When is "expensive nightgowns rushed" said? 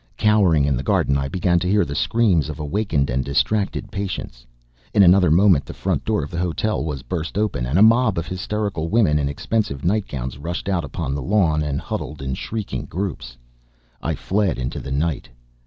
9.29-10.67